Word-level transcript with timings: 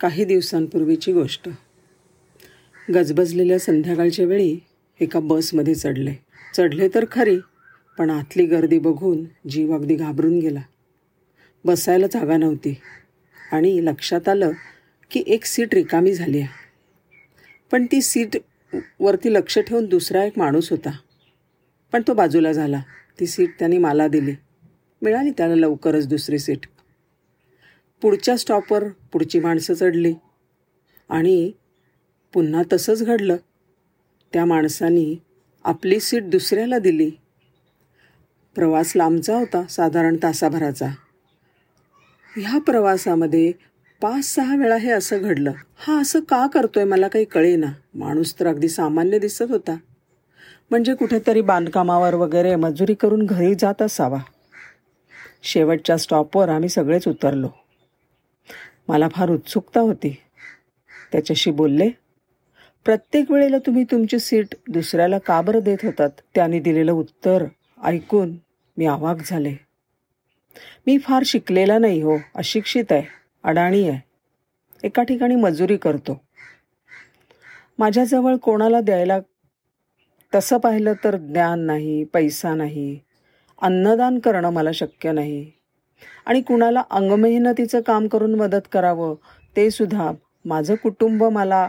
काही 0.00 0.24
दिवसांपूर्वीची 0.24 1.12
गोष्ट. 1.12 1.48
गजबजलेल्या 2.94 3.58
संध्याकाळच्या 3.58 4.26
वेळी 4.26 4.58
एका 5.00 5.20
बसमध्ये 5.20 5.74
चढले. 5.74 6.14
चढले 6.54 6.88
तर 6.88 7.04
खरी 7.12 7.38
पण 7.98 8.10
आतली 8.10 8.46
गर्दी 8.46 8.78
बघून 8.78 9.24
जीव 9.48 9.74
अगदी 9.74 9.94
घाबरून 9.94 10.38
गेला. 10.38 10.60
बसायला 11.64 12.06
जागा 12.06 12.36
नव्हती 12.36 12.80
आणि 13.52 13.84
लक्षात 13.84 14.28
आलं 14.28 14.50
की 15.10 15.24
एक 15.26 15.44
सीट 15.44 15.74
रिकामी 15.74 16.14
झाली 16.14 16.40
आहे. 16.40 16.48
पण 17.72 17.86
ती 17.86 18.02
सीट 18.02 18.36
वरती 19.00 19.34
लक्ष 19.34 19.58
ठेवून 19.58 19.86
दुसरा 19.86 20.24
एक 20.24 20.32
माणूस 20.36 20.70
होता. 20.70 20.90
पण 21.92 22.02
तो 22.08 22.14
बाजूला 22.14 22.52
झाला. 22.52 22.82
ती 23.20 23.26
सीट 23.26 23.50
त्याने 23.58 23.78
मला 23.78 24.08
दिली. 24.08 24.32
मिळाली 25.02 25.30
त्याला 25.30 25.54
लवकरच 25.54 26.08
दुसरी 26.08 26.38
सीट. 26.38 26.58
पुढच्या 28.02 28.36
स्टॉपवर 28.36 28.88
पुढची 29.12 29.40
माणसं 29.40 29.74
चढली. 29.74 30.14
आणि 31.08 31.52
पुन्हा 32.32 32.62
तसंच 32.72 33.04
घडलं. 33.04 33.36
त्या 34.32 34.44
माणसानी 34.44 35.16
आपली 35.64 36.00
सीट 36.00 36.30
दुसऱ्याला 36.30 36.78
दिली. 36.78 37.10
प्रवास 38.54 38.92
लांबचा 38.96 39.38
होता 39.38 39.62
साधारण 39.66 40.16
तासाभराचा. 40.22 40.86
ह्या 42.36 42.60
प्रवासामध्ये 42.60 43.52
पाच 44.02 44.24
सहा 44.24 44.56
वेळा 44.56 44.76
हे 44.76 44.90
असं 44.90 45.22
घडलं. 45.22 45.52
हा 45.76 46.00
असं 46.00 46.20
का 46.20 46.46
करतोय 46.46 46.84
मला 46.84 47.08
काही 47.08 47.24
कळेना. 47.24 47.66
माणूस 47.94 48.40
तर 48.40 48.46
अगदी 48.46 48.68
सामान्य 48.68 49.18
दिसत 49.18 49.44
होता. 49.48 49.76
म्हणजे 50.70 50.94
कुठेतरी 50.94 51.40
बांधकामावर 51.40 52.14
वगैरे 52.14 52.56
मजुरी 52.56 52.94
करून 52.94 53.26
घरी 53.26 53.54
जात 53.54 53.82
असावा. 53.82 54.18
शेवटच्या 55.42 55.96
स्टॉपवर 55.96 56.48
आम्ही 56.48 56.68
सगळेच 56.68 57.08
उतरलो. 57.08 57.48
मला 58.88 59.08
फार 59.08 59.30
उत्सुकता 59.30 59.80
होती. 59.80 60.16
त्याच्याशी 61.12 61.50
बोलले 61.50 61.90
प्रत्येक 62.84 63.30
वेळेला 63.30 63.58
तुम्ही 63.58 63.84
तुमची 63.84 64.18
सीट 64.18 64.54
दुसऱ्याला 64.68 65.18
का 65.18 65.40
बरं 65.40 65.58
देत 65.58 65.78
होतात? 65.82 66.10
त्याने 66.34 66.60
दिलेलं 66.60 66.92
उत्तर 66.92 67.44
ऐकून 67.84 68.36
मी 68.76 68.86
अवाक 68.86 69.16
झाले. 69.26 69.54
मी 70.86 70.98
फार 70.98 71.22
शिकलेला 71.26 71.78
नाही 71.78 72.02
हो 72.02 72.18
अशिक्षित 72.34 72.84
आहे 72.90 73.02
अडाणी 73.44 73.88
आहे. 73.88 74.00
एका 74.82 75.02
ठिकाणी 75.02 75.34
मजुरी 75.34 75.76
करतो. 75.76 76.20
माझ्याजवळ 77.78 78.36
कोणाला 78.36 78.80
द्यायला 78.80 79.18
तसं 80.34 80.58
पाहिलं 80.58 80.92
तर 81.04 81.16
ज्ञान 81.16 81.60
नाही 81.60 82.04
पैसा 82.04 82.54
नाही. 82.54 83.00
अन्नदान 83.62 84.18
करणं 84.18 84.50
मला 84.50 84.72
शक्य 84.72 85.12
नाही. 85.12 85.52
आणि 86.26 86.40
कुणाला 86.40 86.82
अंगमेहनतीचं 86.90 87.80
काम 87.80 88.08
करून 88.08 88.34
मदत 88.34 88.68
करावं 88.72 89.14
ते 89.56 89.70
सुद्धा 89.70 90.12
माझं 90.44 90.74
कुटुंब 90.74 91.24
मला 91.24 91.68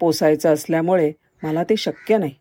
पोसायचं 0.00 0.54
असल्यामुळे 0.54 1.12
मला 1.42 1.62
ते 1.62 1.76
शक्य 1.76 2.18
नाही. 2.18 2.34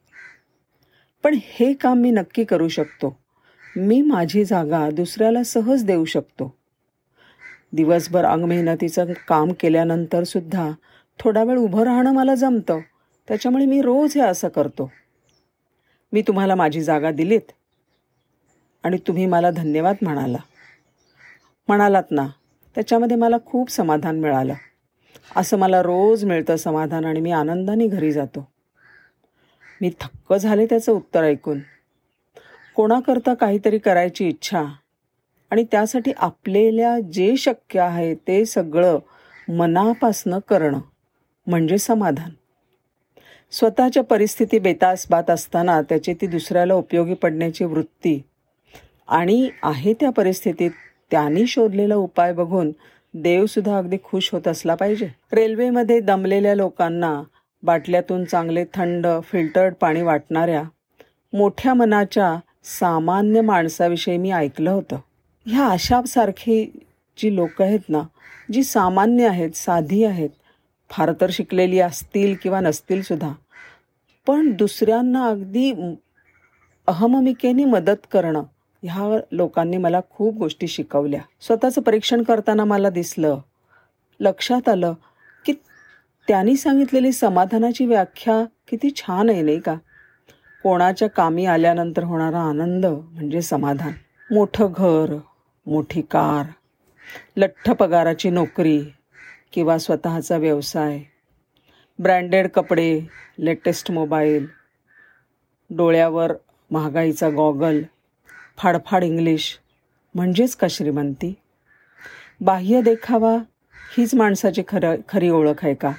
पण 1.23 1.37
हे 1.41 1.73
काम 1.73 1.97
मी 1.97 2.11
नक्की 2.11 2.43
करू 2.43 2.67
शकतो. 2.67 3.17
मी 3.75 4.01
माझी 4.01 4.45
जागा 4.45 4.89
दुसऱ्याला 4.89 5.43
सहज 5.43 5.83
देऊ 5.83 6.05
शकतो. 6.05 6.55
दिवसभर 7.73 8.25
अंगमेहनतीचं 8.25 9.05
काम 9.27 9.51
केल्यानंतर 9.59 10.23
सुद्धा 10.23 10.71
थोडा 11.19 11.43
वेळ 11.43 11.57
उभं 11.57 11.83
राहणं 11.83 12.13
मला 12.13 12.35
जमतं. 12.35 12.79
त्याच्यामुळे 13.27 13.65
मी 13.65 13.81
रोज 13.81 14.15
हे 14.15 14.21
असं 14.21 14.49
करतो. 14.49 14.91
मी 16.13 16.21
तुम्हाला 16.21 16.55
माझी 16.55 16.81
जागा 16.81 17.11
दिलीत. 17.11 17.51
आणि 18.83 18.97
तुम्ही 18.97 19.25
मला 19.25 19.51
धन्यवाद 19.51 19.95
म्हणाला. 20.01 20.37
म्हणालात 21.67 22.03
ना 22.11 22.27
त्याच्यामध्ये 22.75 23.17
मला 23.17 23.35
खूप 23.45 23.69
समाधान 23.71 24.19
मिळालं. 24.19 24.53
असं 25.35 25.57
मला 25.57 25.81
रोज 25.81 26.25
मिळतं 26.25 26.55
समाधान 26.55 27.05
आणि 27.05 27.19
मी 27.19 27.31
आनंदाने 27.31 27.87
घरी 27.87 28.11
जातो. 28.11 28.47
मी 29.81 29.91
थक्क 29.99 30.33
झाले 30.33 30.65
त्याचं 30.65 30.91
उत्तर 30.91 31.23
ऐकून. 31.23 31.59
कोणाकरता 32.75 33.33
काहीतरी 33.33 33.77
करायची 33.77 34.27
इच्छा 34.27 34.63
आणि 35.51 35.63
त्यासाठी 35.63 36.11
आपल्याला 36.17 36.99
जे 36.99 37.37
शक्य 37.37 37.79
आहे 37.79 38.15
ते 38.15 38.45
सगळं 38.45 38.99
मनापासनं 39.49 40.39
करणं 40.49 40.79
म्हणजे 41.47 41.77
समाधान. 41.77 42.29
स्वतःच्या 43.51 44.03
परिस्थिती 44.03 44.59
बेतासबात 44.59 45.29
असताना 45.29 45.81
त्याची 45.81 46.13
ती 46.13 46.27
दुसऱ्याला 46.27 46.73
उपयोगी 46.73 47.13
पडण्याची 47.13 47.63
वृत्ती 47.63 48.21
आणि 49.11 49.49
आहे 49.63 49.93
त्या 49.93 50.09
परिस्थितीत 50.09 50.71
त्यांनी 51.11 51.45
शोधलेला 51.47 51.95
उपाय 51.95 52.33
बघून 52.33 52.71
देवसुद्धा 53.13 53.77
अगदी 53.77 53.97
खुश 54.03 54.29
होत 54.33 54.47
असला 54.47 54.75
पाहिजे. 54.75 55.07
रेल्वेमध्ये 55.33 55.99
दमलेल्या 55.99 56.55
लोकांना 56.55 57.21
बाटल्यातून 57.63 58.23
चांगले 58.25 58.63
थंड 58.73 59.07
फिल्टर्ड 59.23 59.73
पाणी 59.73 60.01
वाटणाऱ्या 60.01 60.63
मोठ्या 61.33 61.73
मनाच्या 61.73 62.35
सामान्य 62.79 63.41
माणसाविषयी 63.41 64.17
मी 64.17 64.31
ऐकलं 64.31 64.71
होतं. 64.71 64.97
ह्या 65.45 65.65
अशासारखी 65.65 66.63
जी 67.17 67.35
लोक 67.35 67.61
आहेत 67.61 67.89
ना 67.89 68.01
जी 68.53 68.63
सामान्य 68.63 69.27
आहेत 69.27 69.55
साधी 69.55 70.03
आहेत 70.03 70.29
फार 70.89 71.11
तर 71.21 71.29
शिकलेली 71.31 71.79
असतील 71.79 72.35
किंवा 72.43 72.59
नसतील 72.59 73.01
सुद्धा 73.01 73.31
पण 74.27 74.51
दुसऱ्यांना 74.51 75.25
अगदी 75.25 75.71
अहममिकेने 76.87 77.65
मदत 77.65 78.07
करणं 78.11 78.43
ह्या 78.83 79.19
लोकांनी 79.31 79.77
मला 79.77 79.99
खूप 80.09 80.35
गोष्टी 80.35 80.67
शिकवल्या. 80.67 81.21
स्वतःचं 81.41 81.81
परीक्षण 81.81 82.23
करताना 82.23 82.63
मला 82.65 82.89
दिसलं. 82.89 83.39
लक्षात 84.19 84.69
आलं 84.69 84.93
की 85.45 85.53
त्यांनी 86.27 86.55
सांगितलेली 86.55 87.11
समाधानाची 87.11 87.85
व्याख्या 87.85 88.43
किती 88.67 88.89
छान 88.95 89.29
आहे 89.29 89.41
नाही 89.41 89.59
का? 89.59 89.75
कोणाच्या 90.63 91.09
कामी 91.09 91.45
आल्यानंतर 91.45 92.03
होणारा 92.03 92.39
आनंद 92.39 92.85
म्हणजे 92.85 93.41
समाधान. 93.41 93.91
मोठं 94.31 94.67
घर 94.77 95.15
मोठी 95.65 96.01
कार 96.01 96.45
लठ्ठ 97.37 97.69
पगाराची 97.71 98.29
नोकरी 98.29 98.81
किंवा 99.53 99.77
स्वतःचा 99.77 100.37
व्यवसाय 100.37 100.99
ब्रँडेड 101.99 102.47
कपडे 102.47 102.99
लेटेस्ट 103.39 103.91
मोबाईल 103.91 104.47
डोळ्यावर 105.69 106.33
महागाईचा 106.71 107.29
गॉगल 107.29 107.81
फाडफाड 108.57 109.03
इंग्लिश. 109.03 109.59
म्हणजेच 110.15 110.55
का 110.55 110.67
श्रीमंती? 110.69 111.33
बाह्य 112.41 112.81
देखावा 112.81 113.37
हीच 113.97 114.15
माणसाची 114.15 114.63
खरं 114.67 114.95
खरी 115.09 115.29
ओळख 115.29 115.65
आहे 115.65 115.73
का? 115.73 115.91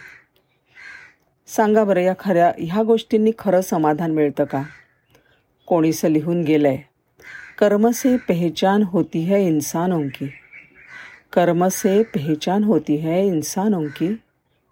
सांगा 1.47 1.85
बरं 1.85 2.01
या 2.01 2.15
खऱ्या 2.19 2.53
ह्या 2.59 2.83
गोष्टींनी 2.83 3.33
खरं 3.39 3.61
समाधान 3.61 4.11
मिळतं 4.11 4.45
का? 4.45 4.63
कोणीसं 5.67 6.09
लिहून 6.09 6.43
गेलं 6.43 6.69
आहे 6.69 6.79
कर्म 7.59 7.91
से 7.91 8.17
पहचान 8.17 8.83
होती 8.83 9.21
है 9.21 9.47
इंसानों 9.47 10.09
की 10.09 10.27
कर्म 11.33 11.69
से 11.69 12.03
पहचान 12.03 12.65
होती 12.65 12.97
है 12.97 13.27
इंसानों 13.27 13.87
की 13.87 14.15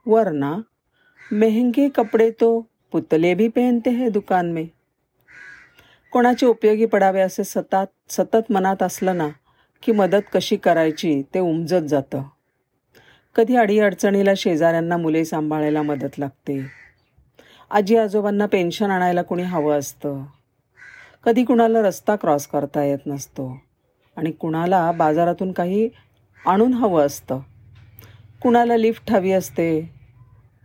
वरना 0.06 0.56
महंगे 1.32 1.88
कपड़े 1.88 2.30
तो 2.30 2.66
पुतले 2.92 3.34
भी 3.34 3.48
पहनते 3.48 3.90
हैं 3.90 4.12
दुकान 4.12 4.52
में. 4.52 4.79
कोणाचे 6.12 6.46
उपयोगी 6.46 6.86
पडावे 6.86 7.20
असे 7.20 7.44
सतत 7.44 8.12
सतत 8.12 8.52
मनात 8.52 8.82
असलं 8.82 9.16
ना 9.16 9.28
की 9.82 9.92
मदत 9.92 10.22
कशी 10.32 10.56
करायची 10.56 11.22
ते 11.34 11.38
उमजत 11.38 11.86
जातं. 11.88 12.22
कधी 13.36 13.56
अडीअडचणीला 13.56 14.30
शेजाऱ्यांना 14.36 14.96
मुले 14.96 15.24
सांभाळायला 15.24 15.82
मदत 15.82 16.18
लागते. 16.18 16.66
आजी 17.70 17.96
आजोबांना 17.96 18.46
पेन्शन 18.46 18.90
आणायला 18.90 19.22
कोणी 19.22 19.42
हवं 19.42 19.78
असतं. 19.78 20.24
कधी 21.24 21.44
कुणाला 21.44 21.82
रस्ता 21.82 22.16
क्रॉस 22.16 22.46
करता 22.46 22.84
येत 22.84 22.98
नसतो. 23.06 23.60
आणि 24.16 24.30
कुणाला 24.30 24.92
बाजारातून 24.92 25.52
काही 25.52 25.88
आणून 26.46 26.74
हवं 26.74 27.06
असतं. 27.06 27.40
कुणाला 28.42 28.76
लिफ्ट 28.76 29.10
हवी 29.10 29.32
असते. 29.32 29.90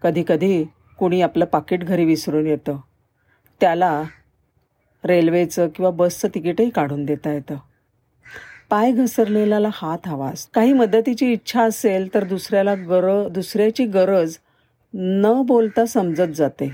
कधी 0.01 0.23
कधी 0.27 0.65
कुणी 0.99 1.21
आपलं 1.21 1.45
पाकिट 1.45 1.83
घरी 1.83 2.05
विसरून 2.05 2.47
येतं. 2.47 2.77
त्याला 3.61 4.03
रेल्वेचं 5.05 5.67
किंवा 5.67 5.91
बसचं 5.91 6.27
तिकीटही 6.35 6.69
काढून 6.69 7.05
देता 7.05 7.33
येतं. 7.33 7.55
पाय 8.69 8.91
घसरलेल्याला 8.91 9.69
हात 9.73 10.07
हवास 10.07 10.47
काही 10.53 10.73
मदतीची 10.73 11.31
इच्छा 11.31 11.63
असेल 11.63 12.13
तर 12.13 12.23
दुसऱ्याला 12.23 12.75
गर 12.75 13.27
दुसऱ्याची 13.27 13.85
गरज 13.85 14.37
न 14.93 15.41
बोलता 15.45 15.85
समजत 15.85 16.33
जाते. 16.35 16.71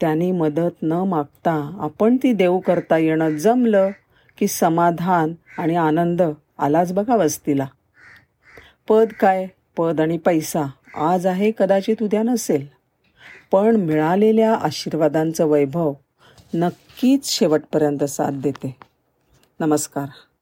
त्यांनी 0.00 0.32
मदत 0.32 0.82
न 0.82 0.92
मागता 0.92 1.76
आपण 1.80 2.16
ती 2.22 2.32
देऊ 2.32 2.58
करता 2.58 2.98
येणं 2.98 3.36
जमलं 3.36 3.90
की 4.38 4.46
समाधान 4.46 5.32
आणि 5.58 5.76
आनंद 5.76 6.22
आलाच 6.58 6.92
बघा 6.92 7.16
वस्तीला. 7.16 7.66
पद 8.88 9.08
काय? 9.20 9.46
पद 9.76 10.00
आणि 10.00 10.18
पैसा. 10.18 10.62
आज 10.94 11.26
आहे 11.26 11.52
कदाचित 11.58 12.02
उद्या 12.02 12.22
नसेल. 12.22 12.66
पण 13.52 13.76
मिळालेल्या 13.76 14.54
आशीर्वादांचं 14.54 15.46
वैभव 15.46 15.92
नक्कीच 16.54 17.24
शेवटपर्यंत 17.24 18.04
साथ 18.04 18.32
देते. 18.32 18.76
नमस्कार. 19.60 20.06